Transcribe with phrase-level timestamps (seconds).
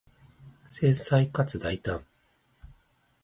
[0.67, 2.03] 繊細かつ大胆